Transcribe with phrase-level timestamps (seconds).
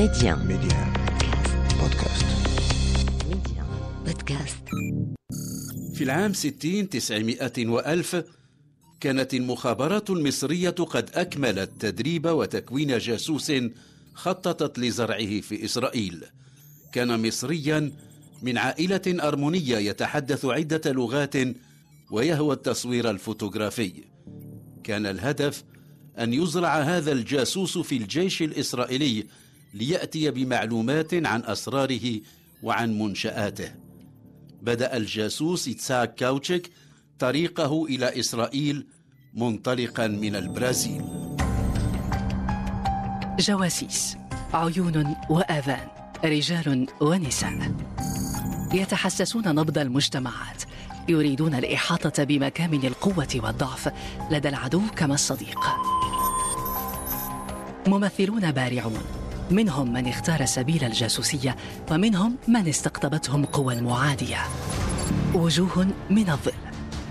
[0.00, 0.92] ميديان ميديان
[1.80, 2.26] بودكاست
[3.28, 3.66] ميديان
[4.06, 4.64] بودكاست
[5.94, 8.24] في العام 60 900 وألف
[9.00, 13.52] كانت المخابرات المصرية قد أكملت تدريب وتكوين جاسوس
[14.14, 16.24] خططت لزرعه في إسرائيل.
[16.92, 17.92] كان مصريا
[18.42, 21.34] من عائلة أرمنية يتحدث عدة لغات
[22.10, 23.92] ويهوى التصوير الفوتوغرافي.
[24.84, 25.64] كان الهدف
[26.18, 29.26] أن يزرع هذا الجاسوس في الجيش الإسرائيلي
[29.74, 32.20] ليأتي بمعلومات عن أسراره
[32.62, 33.74] وعن منشآته.
[34.62, 36.70] بدأ الجاسوس إتساك كاوتشيك
[37.18, 38.86] طريقه إلى إسرائيل
[39.34, 41.04] منطلقا من البرازيل.
[43.38, 44.16] جواسيس
[44.54, 45.88] عيون وآذان
[46.24, 47.74] رجال ونساء.
[48.74, 50.62] يتحسسون نبض المجتمعات
[51.08, 53.92] يريدون الإحاطة بمكامن القوة والضعف
[54.30, 55.60] لدى العدو كما الصديق.
[57.86, 59.19] ممثلون بارعون
[59.50, 61.56] منهم من اختار سبيل الجاسوسية
[61.90, 64.38] ومنهم من استقطبتهم القوى المعادية.
[65.34, 66.52] وجوه من الظل.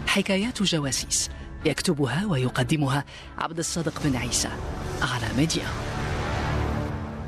[0.08, 1.30] حكايات جواسيس
[1.66, 3.06] يكتبها ويقدمها
[3.38, 4.50] عبد الصادق بن عيسى
[5.02, 5.68] على ميديان.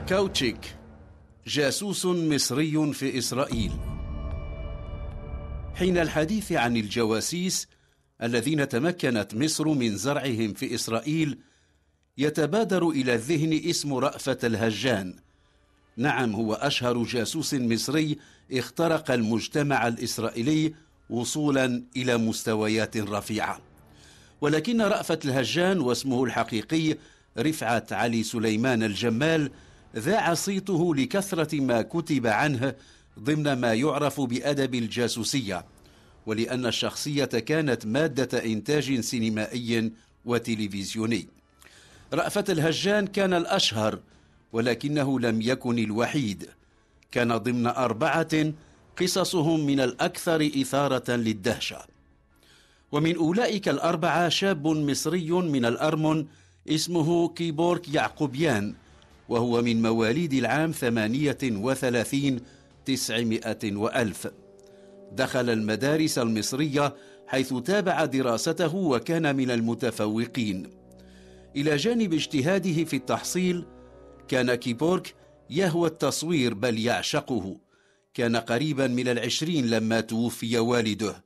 [0.08, 0.76] كاوتشيك
[1.48, 3.72] جاسوس مصري في إسرائيل.
[5.75, 7.68] حين الحديث عن الجواسيس
[8.23, 11.40] الذين تمكنت مصر من زرعهم في إسرائيل
[12.17, 15.16] يتبادر إلى الذهن اسم رأفة الهجان.
[15.98, 18.18] نعم هو أشهر جاسوس مصري
[18.52, 20.73] اخترق المجتمع الإسرائيلي
[21.09, 23.62] وصولا إلى مستويات رفيعة.
[24.42, 26.98] ولكن رأفة الهجان واسمه الحقيقي
[27.38, 29.52] رفعت علي سليمان الجمال
[29.96, 32.75] ذاع صيته لكثرة ما كتب عنه
[33.20, 35.66] ضمن ما يعرف بأدب الجاسوسية.
[36.25, 39.92] ولأن الشخصية كانت مادة إنتاج سينمائي
[40.25, 41.41] وتلفزيوني.
[42.14, 44.00] رأفة الهجان كان الأشهر
[44.54, 46.50] ولكنه لم يكن الوحيد.
[47.12, 48.53] كان ضمن أربعة
[48.98, 51.78] قصصهم من الأكثر إثارة للدهشة.
[52.92, 56.25] ومن أولئك الأربعة شاب مصري من الأرمن
[56.69, 58.74] اسمه كيبورك يعقوبيان
[59.30, 62.40] وهو من مواليد العام ثمانية وثلاثين
[62.86, 64.28] تسعمائة وألف.
[65.12, 66.96] دخل المدارس المصرية
[67.28, 70.81] حيث تابع دراسته وكان من المتفوقين.
[71.56, 73.66] إلى جانب اجتهاده في التحصيل
[74.28, 75.16] كان كيبورك
[75.50, 77.57] يهوى التصوير بل يعشقه.
[78.13, 81.23] كان قريبا من العشرين لما توفي والده.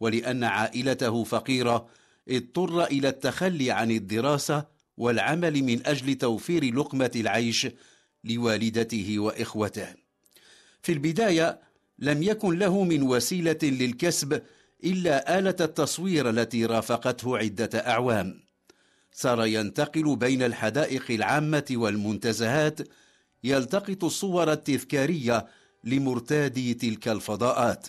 [0.00, 1.86] ولأن عائلته فقيرة
[2.28, 7.68] اضطر إلى التخلي عن الدراسة والعمل من أجل توفير لقمة العيش
[8.24, 9.88] لوالدته وإخوته.
[10.82, 11.60] في البداية
[11.98, 14.42] لم يكن له من وسيلة للكسب
[14.84, 18.41] إلا آلة التصوير التي رافقته عدة أعوام.
[19.12, 22.80] صار ينتقل بين الحدائق العامة والمنتزهات
[23.44, 25.46] يلتقط الصور التذكارية
[25.84, 27.86] لمرتادي تلك الفضاءات.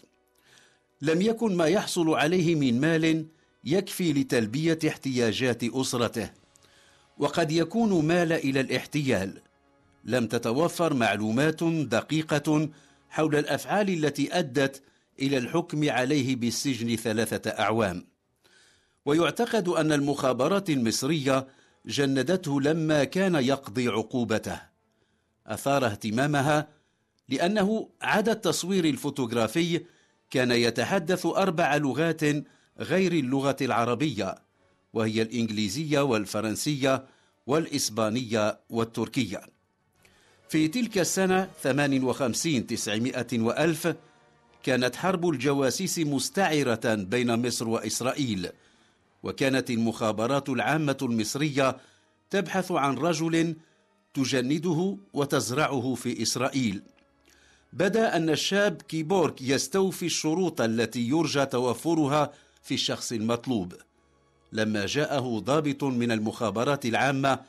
[1.01, 3.25] لم يكن ما يحصل عليه من مال
[3.63, 6.29] يكفي لتلبية احتياجات أسرته.
[7.17, 9.41] وقد يكون مال إلى الاحتيال.
[10.05, 12.69] لم تتوفر معلومات دقيقة
[13.09, 14.81] حول الأفعال التي أدت
[15.19, 18.12] إلى الحكم عليه بالسجن ثلاثة أعوام.
[19.05, 21.47] ويعتقد أن المخابرات المصرية
[21.85, 24.59] جندته لما كان يقضي عقوبته.
[25.47, 26.67] أثار اهتمامها
[27.29, 29.81] لأنه عدا التصوير الفوتوغرافي
[30.29, 32.21] كان يتحدث أربع لغات
[32.79, 34.35] غير اللغة العربية
[34.93, 37.05] وهي الإنجليزية والفرنسية
[37.47, 39.41] والإسبانية والتركية.
[40.49, 43.95] في تلك السنة 58 900 وألف
[44.63, 48.49] كانت حرب الجواسيس مستعرة بين مصر وإسرائيل
[49.23, 51.77] وكانت المخابرات العامة المصرية
[52.29, 53.55] تبحث عن رجل
[54.13, 56.81] تجنده وتزرعه في إسرائيل.
[57.73, 62.31] بدأ أن الشاب كيبورك يستوفي الشروط التي يرجى توفرها
[62.63, 63.73] في الشخص المطلوب.
[64.51, 67.39] لما جاءه ضابط من المخابرات العامة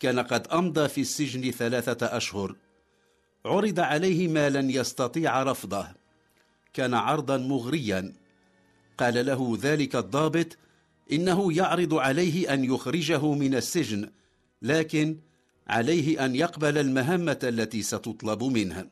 [0.00, 2.56] كان قد أمضى في السجن ثلاثة أشهر.
[3.44, 5.88] عرض عليه ما لن يستطيع رفضه.
[6.74, 8.12] كان عرضا مغريا.
[8.98, 10.58] قال له ذلك الضابط
[11.12, 14.10] إنه يعرض عليه أن يخرجه من السجن
[14.62, 15.16] لكن
[15.68, 18.88] عليه أن يقبل المهمة التي ستطلب منه.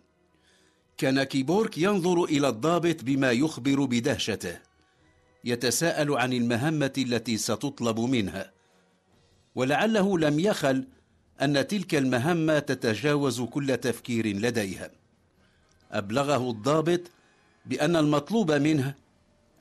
[0.99, 4.59] كان كيبورك ينظر إلى الضابط بما يخبر بدهشته
[5.45, 8.53] يتساءل عن المهمة التي ستطلب منها
[9.55, 10.87] ولعله لم يخل
[11.43, 14.91] أن تلك المهمة تتجاوز كل تفكير لديها
[15.93, 17.01] أبلغه الضابط
[17.67, 18.95] بأن المطلوب منه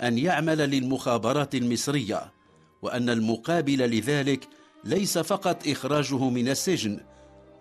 [0.01, 2.31] أن يعمل للمخابرات المصرية.
[2.81, 4.47] وأن المقابل لذلك
[4.83, 6.99] ليس فقط إخراجه من السجن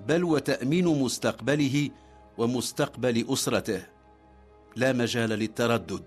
[0.08, 1.90] بل وتأمين مستقبله
[2.38, 3.82] ومستقبل أسرته.
[4.76, 6.02] لا مجال للتردد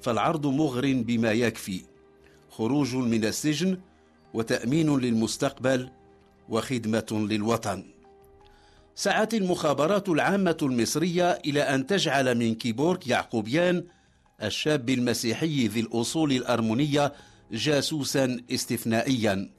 [0.00, 1.80] فالعرض مغر بما يكفي.
[2.50, 3.78] خروج من السجن
[4.34, 5.90] وتأمين للمستقبل
[6.48, 7.84] وخدمة للوطن.
[8.94, 13.84] سعت المخابرات العامة المصرية إلى أن تجعل من كيبورك يعقوبيان
[14.42, 17.12] الشاب المسيحي ذي الأصول الارمنيه
[17.52, 19.50] جاسوسا استثنائيا.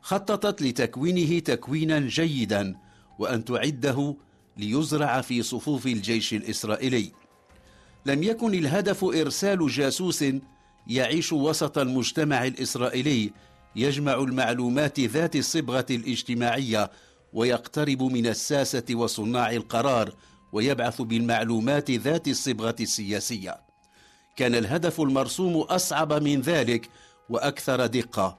[0.00, 2.76] خططت لتكوينه تكوينا جيدا
[3.18, 4.16] وأن تعده
[4.56, 7.12] ليزرع في صفوف الجيش الإسرائيلي.
[8.06, 10.24] لم يكن الهدف إرسال جاسوس
[10.86, 13.32] يعيش وسط المجتمع الإسرائيلي
[13.76, 16.90] يجمع المعلومات ذات الصبغة الاجتماعية
[17.32, 20.14] ويقترب من الساسة وصناع القرار
[20.52, 23.60] ويبعث بالمعلومات ذات الصبغة السياسية.
[24.36, 26.88] كان الهدف المرسوم أصعب من ذلك
[27.32, 28.38] وأكثر دقة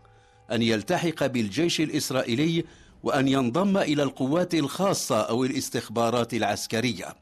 [0.52, 2.64] أن يلتحق بالجيش الإسرائيلي
[3.04, 7.16] وأن ينضم إلى القوات الخاصة أو الاستخبارات العسكرية.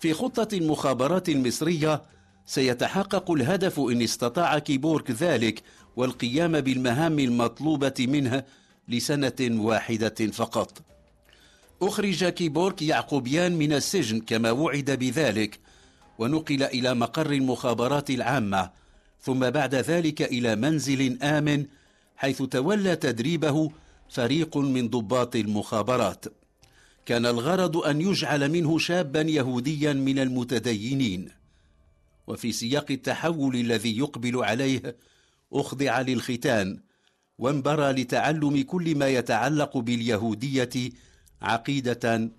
[0.00, 2.02] في خطة المخابرات المصرية
[2.46, 5.62] سيتحقق الهدف إن استطاع كيبورك ذلك
[5.96, 8.44] والقيام بالمهام المطلوبة منه
[8.88, 10.82] لسنة واحدة فقط.
[11.82, 15.58] أخرج كيبورك يعقوبيان من السجن كما وعد بذلك
[16.18, 18.83] ونقل إلى مقر المخابرات العامة
[19.24, 21.66] ثم بعد ذلك إلى منزل آمن
[22.16, 23.70] حيث تولى تدريبه
[24.08, 26.24] فريق من ضباط المخابرات.
[27.06, 31.30] كان الغرض أن يجعل منه شابا يهوديا من المتدينين.
[32.26, 34.96] وفي سياق التحول الذي يقبل عليه
[35.52, 36.80] أخضع للختان
[37.38, 40.90] وانبرى لتعلم كل ما يتعلق باليهودية
[41.42, 42.30] عقيدة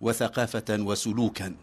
[0.00, 1.54] وثقافة وسلوكا.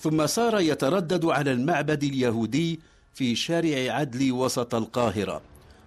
[0.00, 2.80] ثم صار يتردد على المعبد اليهودي
[3.14, 5.42] في شارع عدلي وسط القاهرة.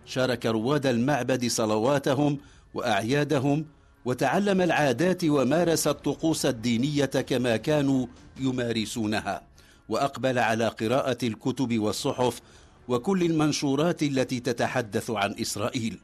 [0.05, 2.37] شارك رواد المعبد صلواتهم
[2.73, 3.65] وأعيادهم
[4.05, 8.07] وتعلم العادات ومارس الطقوس الدينية كما كانوا
[8.39, 9.41] يمارسونها.
[9.89, 12.41] وأقبل على قراءة الكتب والصحف
[12.87, 15.99] وكل المنشورات التي تتحدث عن إسرائيل.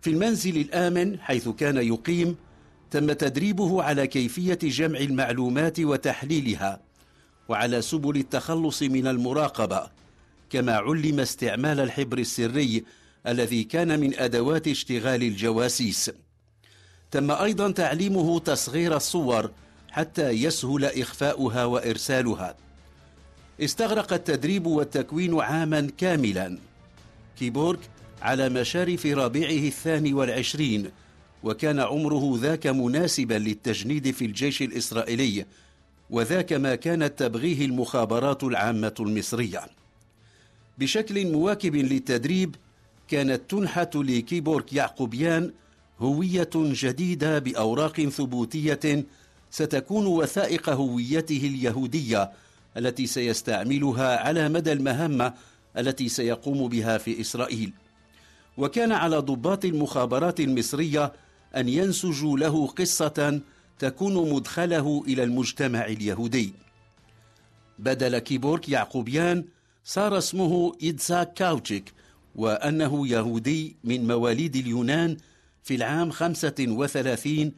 [0.00, 2.36] في المنزل الآمن حيث كان يقيم
[2.90, 6.80] تم تدريبه على كيفية جمع المعلومات وتحليلها
[7.48, 9.88] وعلى سبل التخلص من المراقبة.
[10.50, 12.84] كما علم استعمال الحبر السري
[13.26, 16.10] الذي كان من أدوات اشتغال الجواسيس.
[17.10, 19.50] تم أيضا تعليمه تصغير الصور
[19.90, 22.56] حتى يسهل إخفاؤها وإرسالها.
[23.60, 26.58] استغرق التدريب والتكوين عاما كاملا.
[27.38, 27.80] كيبورك
[28.22, 30.90] على مشارف ربيعه الثاني والعشرين
[31.42, 35.46] وكان عمره ذاك مناسبا للتجنيد في الجيش الإسرائيلي
[36.10, 39.75] وذاك ما كانت تبغيه المخابرات العامة المصرية.
[40.78, 42.56] بشكل مواكب للتدريب
[43.08, 45.52] كانت تنحت لكيبورك يعقوبيان
[46.00, 49.04] هوية جديدة بأوراق ثبوتية
[49.50, 52.30] ستكون وثائق هويته اليهودية
[52.76, 55.34] التي سيستعملها على مدى المهمة
[55.78, 57.72] التي سيقوم بها في إسرائيل.
[58.58, 61.12] وكان على ضباط المخابرات المصرية
[61.56, 63.40] أن ينسجوا له قصة
[63.78, 66.54] تكون مدخله إلى المجتمع اليهودي.
[67.78, 69.44] بدل كيبورك يعقوبيان
[69.88, 71.92] صار اسمه إيتزاك كاوتشيك
[72.34, 75.16] وأنه يهودي من مواليد اليونان
[75.62, 77.52] في العام خمسة وثلاثين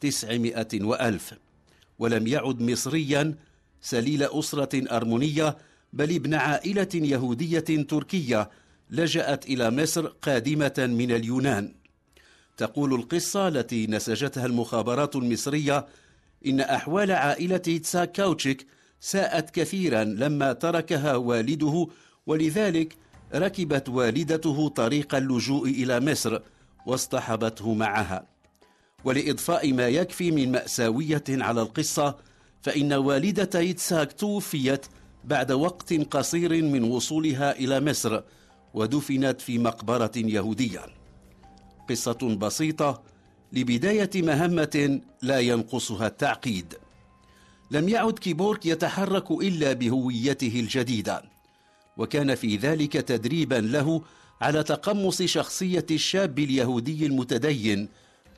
[0.00, 1.34] تسعمائة وألف.
[1.98, 3.34] ولم يعد مصريا
[3.80, 5.56] سليل أسرة أرمنية
[5.92, 8.50] بل ابن عائلة يهودية تركية
[8.90, 11.74] لجأت إلى مصر قادمة من اليونان.
[12.56, 15.86] تقول القصة التي نسجتها المخابرات المصرية
[16.46, 18.66] إن أحوال عائلة تساك كاوتشيك
[19.00, 21.86] ساءت كثيرا لما تركها والده
[22.26, 22.96] ولذلك
[23.34, 26.38] ركبت والدته طريق اللجوء إلى مصر
[26.86, 28.26] واصطحبته معها.
[29.04, 32.16] ولإضفاء ما يكفي من مأساوية على القصة
[32.62, 34.86] فإن والدة يتساك توفيت
[35.24, 38.20] بعد وقت قصير من وصولها إلى مصر
[38.74, 40.80] ودفنت في مقبرة يهودية.
[41.90, 43.02] قصة بسيطة
[43.52, 46.74] لبداية مهمة لا ينقصها التعقيد.
[47.70, 51.22] لم يعد كيبورك يتحرك إلا بهويته الجديدة.
[51.96, 54.02] وكان في ذلك تدريبا له
[54.40, 57.88] على تقمص شخصية الشاب اليهودي المتدين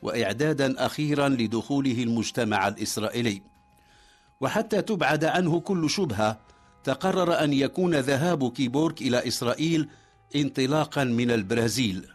[0.01, 3.41] وإعدادا أخيرا لدخوله المجتمع الإسرائيلي.
[4.41, 6.39] وحتى تبعد عنه كل شبهة
[6.83, 9.89] تقرر أن يكون ذهاب كيبورك إلى إسرائيل
[10.35, 12.07] انطلاقا من البرازيل.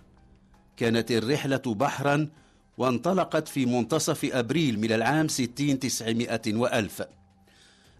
[0.76, 2.28] كانت الرحلة بحرا
[2.78, 7.02] وانطلقت في منتصف أبريل من العام ستين تسعمائة وألف.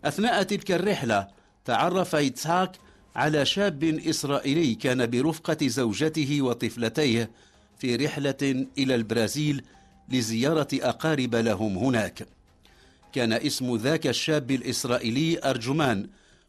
[0.05, 1.29] أثناء تلك الرحلة
[1.65, 2.77] تعرف إتساك
[3.17, 7.31] على شاب إسرائيلي كان برفقة زوجته وطفلتيه
[7.79, 9.63] في رحلة إلى البرازيل
[10.09, 12.27] لزيارة أقارب لهم هناك.
[13.13, 16.09] كان اسم ذاك الشاب الإسرائيلي أرجمان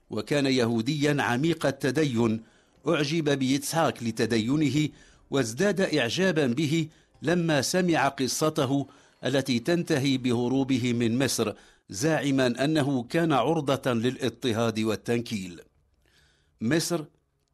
[0.09, 2.41] وكان يهوديا عميق التدين
[2.87, 4.89] أعجب بيتسحاق لتدينه
[5.31, 6.87] وازداد إعجابا به
[7.25, 8.87] لما سمع قصته
[9.25, 11.53] التي تنتهي بهروبه من مصر
[11.89, 15.61] زاعما أنه كان عرضة للاضطهاد والتنكيل.
[16.61, 17.05] مصر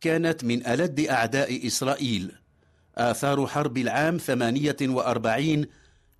[0.02, 2.32] كانت من ألد أعداء إسرائيل.
[2.98, 5.66] آثار حرب العام 48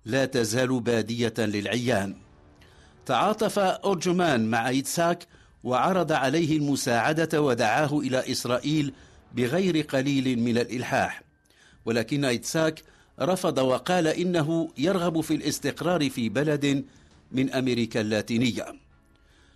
[0.04, 2.16] لا تزال بادية للعيان.
[3.06, 5.26] تعاطف أرجمان مع إتساك
[5.64, 8.92] وعرض عليه المساعدة ودعاه إلى إسرائيل
[9.34, 11.22] بغير قليل من الإلحاح.
[11.84, 12.82] ولكن إتساك
[13.22, 16.84] رفض وقال إنه يرغب في الاستقرار في بلد
[17.32, 18.66] من أمريكا اللاتينية.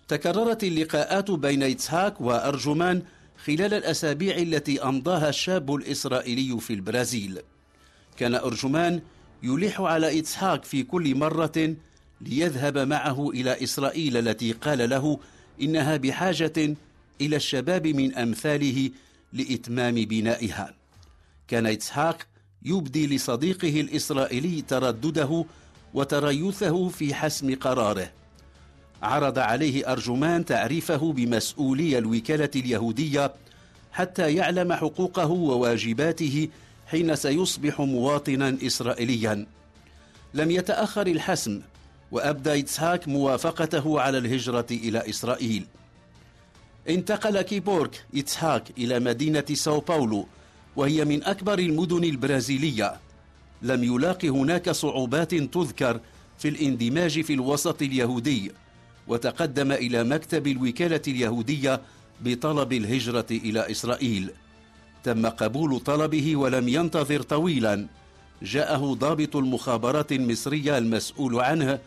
[0.08, 3.02] تكررت اللقاءات بين إتساك وأرجمان
[3.44, 7.38] خلال الأسابيع التي أمضاها الشاب الإسرائيلي في البرازيل.
[8.16, 9.00] كان أرجمان
[9.42, 11.74] يلح على إسحاق في كل مرة
[12.20, 15.18] ليذهب معه إلى إسرائيل التي قال له
[15.62, 16.76] إنها بحاجة
[17.20, 18.90] إلى الشباب من أمثاله
[19.32, 20.74] لإتمام بنائها.
[21.48, 22.26] كان إسحاق
[22.62, 25.44] يبدي لصديقه الإسرائيلي تردده
[25.94, 28.10] وتريثه في حسم قراره.
[29.02, 33.34] عرض عليه أرجمان تعريفه بمسؤولي الوكالة اليهودية
[33.92, 36.48] حتى يعلم حقوقه وواجباته
[36.86, 39.46] حين سيصبح مواطنا إسرائيليا.
[40.34, 41.60] لم يتأخر الحسم
[42.12, 45.66] وأبدى إتسهاك موافقته على الهجرة إلى إسرائيل.
[46.88, 50.26] انتقل كيبورك إتسهاك إلى مدينة ساو باولو
[50.76, 53.00] وهي من أكبر المدن البرازيلية.
[53.62, 56.00] لم يلاق هناك صعوبات تذكر
[56.38, 58.52] في الاندماج في الوسط اليهودي
[59.08, 61.80] وتقدم إلى مكتب الوكالة اليهودية
[62.20, 64.30] بطلب الهجرة إلى إسرائيل.
[65.04, 67.86] تم قبول طلبه ولم ينتظر طويلا.
[68.42, 71.78] جاءه ضابط المخابرات المصرية المسؤول عنه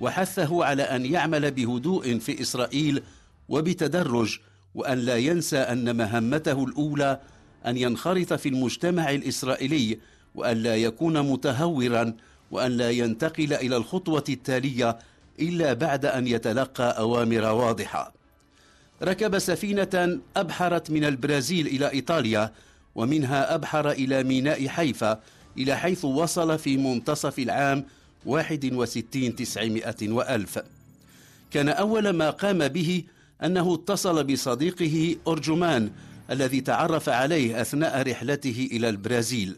[0.00, 3.02] وحثه على أن يعمل بهدوء في إسرائيل
[3.48, 4.38] وبتدرج
[4.74, 7.20] وأن لا ينسى أن مهمته الأولى
[7.66, 9.98] أن ينخرط في المجتمع الإسرائيلي
[10.34, 12.14] وأن لا يكون متهورا
[12.50, 14.98] وأن لا ينتقل إلى الخطوة التالية
[15.40, 18.12] إلا بعد أن يتلقى أوامر واضحة.
[19.02, 22.52] ركب سفينة أبحرت من البرازيل إلى إيطاليا
[22.94, 25.20] ومنها أبحر إلى ميناء حيفا
[25.58, 27.84] إلى حيث وصل في منتصف العام
[28.26, 30.58] 61 تسعمائة وألف.
[31.50, 33.04] كان أول ما قام به
[33.44, 35.90] أنه اتصل بصديقه أرجمان
[36.32, 39.56] الذي تعرف عليه أثناء رحلته إلى البرازيل.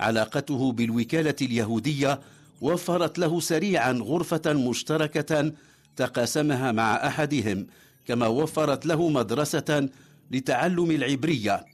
[0.00, 2.20] علاقته بالوكالة اليهودية
[2.60, 5.52] وفرت له سريعا غرفة مشتركة
[5.96, 7.66] تقاسمها مع أحدهم
[8.06, 9.88] كما وفرت له مدرسة
[10.30, 11.64] لتعلم العبرية.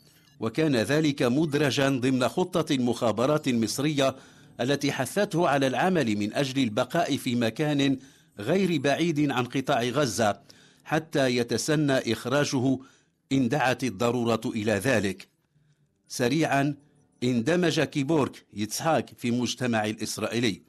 [0.41, 4.17] وكان ذلك مدرجا ضمن خطة المخابرات المصرية
[4.61, 7.99] التي حثته على العمل من أجل البقاء في مكان
[8.39, 10.41] غير بعيد عن قطاع غزة
[10.85, 12.79] حتى يتسنى إخراجه
[13.33, 15.29] إن دعت الضرورة إلى ذلك.
[16.09, 16.75] سريعا
[17.23, 20.63] اندمج كيبورك يتسحاك في مجتمع الإسرائيلي.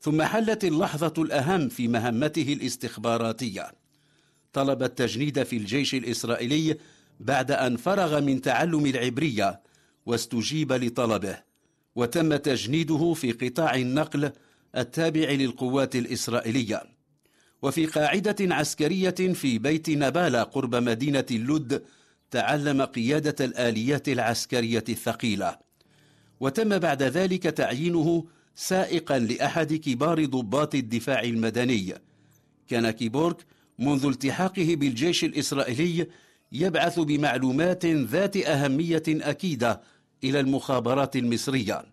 [0.00, 3.72] ثم حلت اللحظة الأهم في مهمته الاستخباراتية.
[4.52, 6.78] طلب التجنيد في الجيش الإسرائيلي
[7.20, 9.60] بعد أن فرغ من تعلم العبرية
[10.06, 11.42] واستجيب لطلبه.
[11.94, 14.32] وتم تجنيده في قطاع النقل
[14.76, 16.97] التابع للقوات الإسرائيلية.
[17.62, 21.82] وفي قاعدة عسكرية في بيت نبالة قرب مدينة اللد
[22.30, 25.58] تعلم قيادة الآليات العسكرية الثقيلة.
[26.40, 28.24] وتم بعد ذلك تعيينه
[28.54, 31.94] سائقا لأحد كبار ضباط الدفاع المدني.
[32.68, 33.44] كان كيبورك
[33.78, 36.06] منذ التحاقه بالجيش الإسرائيلي
[36.52, 39.80] يبعث بمعلومات ذات أهمية أكيدة
[40.24, 41.84] إلى المخابرات المصرية.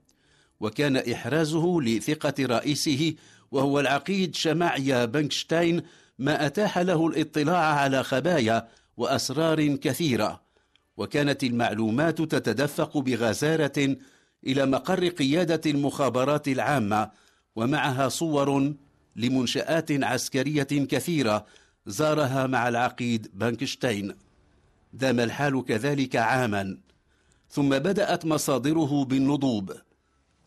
[0.60, 3.14] وكان إحرازه لثقة رئيسه
[3.56, 5.82] وهو العقيد شمعيا بنكشتاين
[6.20, 10.42] ما أتاح له الاطلاع على خبايا وأسرار كثيرة.
[10.98, 13.98] وكانت المعلومات تتدفق بغزارة
[14.48, 17.12] إلى مقر قيادة المخابرات العامة
[17.56, 18.74] ومعها صور
[19.16, 21.46] لمنشآت عسكرية كثيرة
[21.86, 24.16] زارها مع العقيد بانكشتاين
[24.94, 26.78] دام الحال كذلك عاما.
[27.50, 29.74] ثم بدأت مصادره بالنضوب.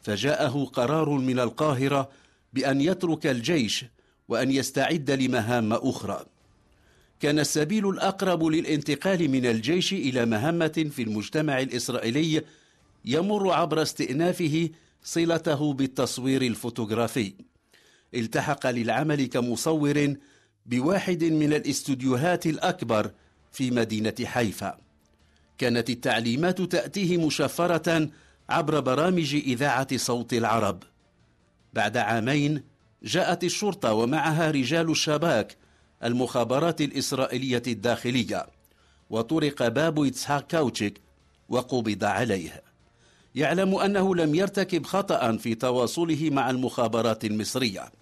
[0.03, 2.09] فجاءه قرار من القاهرة
[2.53, 3.85] بأن يترك الجيش
[4.29, 6.27] وأن يستعد لمهام أخرى.
[7.21, 12.43] كان السبيل الأقرب للانتقال من الجيش إلى مهمة في المجتمع الإسرائيلي
[13.05, 14.71] يمر عبر استئنافه
[15.03, 17.35] صلته بالتصوير الفوتوغرافي.
[18.15, 20.15] التحق للعمل كمصور
[20.67, 23.11] بواحد من الاستوديوهات الأكبر
[23.53, 24.79] في مدينة حيفا.
[25.59, 28.11] كانت التعليمات تأتيه مشفرة
[28.49, 30.83] عبر برامج إذاعة صوت العرب.
[31.73, 32.63] بعد عامين
[33.03, 35.57] جاءت الشرطة ومعها رجال الشباك
[36.05, 38.47] المخابرات الإسرائيلية الداخلية.
[39.11, 41.01] وطرق باب إتسحاق كاوتشيك
[41.49, 42.63] وقبض عليه.
[43.35, 47.93] يعلم أنه لم يرتكب خطأ في تواصله مع المخابرات المصرية.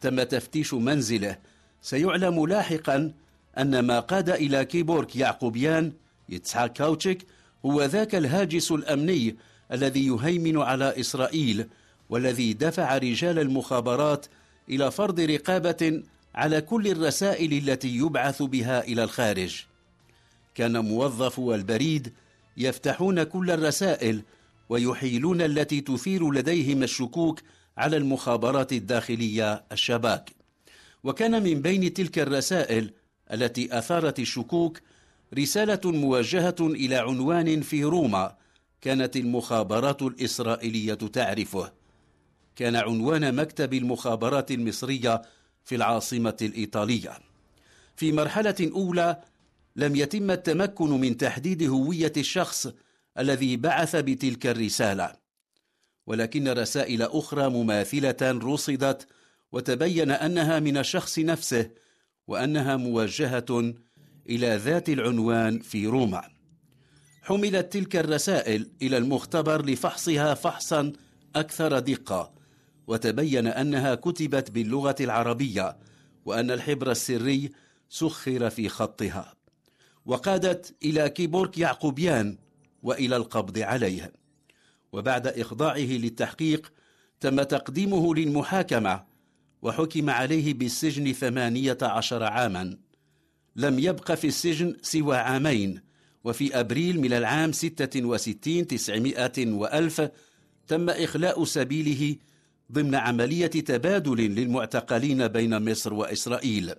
[0.00, 1.38] تم تفتيش منزله.
[1.82, 3.12] سيعلم لاحقا
[3.58, 5.92] أن ما قاد إلى كيبورك يعقوبيان
[6.28, 7.26] يتسحاق كاوتشيك
[7.66, 9.36] هو ذاك الهاجس الأمني
[9.72, 11.66] الذي يهيمن على إسرائيل
[12.10, 14.26] والذي دفع رجال المخابرات
[14.68, 16.02] إلى فرض رقابة
[16.34, 19.64] على كل الرسائل التي يبعث بها إلى الخارج.
[20.54, 22.12] كان موظفو البريد
[22.56, 24.22] يفتحون كل الرسائل
[24.68, 27.40] ويحيلون التي تثير لديهم الشكوك
[27.76, 30.30] على المخابرات الداخلية الشباك.
[31.04, 32.90] وكان من بين تلك الرسائل
[33.32, 34.80] التي أثارت الشكوك
[35.38, 38.36] رسالة موجهة إلى عنوان في روما
[38.80, 41.77] كانت المخابرات الإسرائيلية تعرفه.
[42.58, 45.22] كان عنوان مكتب المخابرات المصرية
[45.64, 47.18] في العاصمة الإيطالية.
[47.96, 49.22] في مرحلة أولى
[49.76, 52.68] لم يتم التمكن من تحديد هوية الشخص
[53.18, 55.12] الذي بعث بتلك الرسالة.
[56.06, 59.06] ولكن رسائل أخرى مماثلة رصدت
[59.52, 61.70] وتبين أنها من الشخص نفسه
[62.26, 63.74] وأنها موجهة
[64.28, 66.22] إلى ذات العنوان في روما.
[67.22, 70.92] حملت تلك الرسائل إلى المختبر لفحصها فحصا
[71.36, 72.37] أكثر دقة
[72.88, 75.76] وتبين أنها كتبت باللغة العربية
[76.24, 77.50] وأن الحبر السري
[77.88, 79.34] سخر في خطها
[80.06, 82.38] وقادت إلى كيبورك يعقوبيان
[82.82, 84.12] وإلى القبض عليه.
[84.92, 86.72] وبعد إخضاعه للتحقيق
[87.20, 89.04] تم تقديمه للمحاكمة
[89.62, 92.76] وحكم عليه بالسجن ثمانية عشر عاما.
[93.56, 95.80] لم يبق في السجن سوى عامين
[96.24, 100.10] وفي أبريل من العام ستة وستين تسعمائة وألف
[100.66, 102.16] تم إخلاء سبيله
[102.72, 106.74] ضمن عملية تبادل للمعتقلين بين مصر وإسرائيل.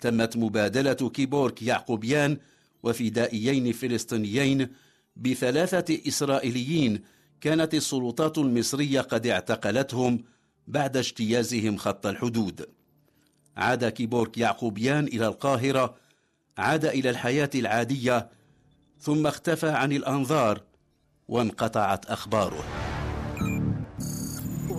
[0.00, 2.38] تمت مبادلة كيبورك يعقوبيان
[2.82, 4.68] وفدائيين فلسطينيين
[5.16, 7.02] بثلاثة إسرائيليين
[7.40, 10.24] كانت السلطات المصرية قد اعتقلتهم
[10.66, 12.66] بعد اجتيازهم خط الحدود.
[13.56, 15.96] عاد كيبورك يعقوبيان إلى القاهرة
[16.58, 18.28] عاد إلى الحياة العادية
[19.00, 20.62] ثم اختفى عن الأنظار
[21.28, 22.79] وانقطعت أخباره.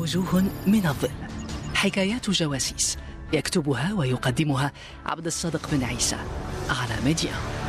[0.02, 1.10] وجوه من الظل.
[1.76, 2.98] حكايات جواسيس
[3.34, 4.72] يكتبها ويقدمها
[5.06, 6.18] عبد الصادق بن عيسى
[6.70, 7.61] على ميديا.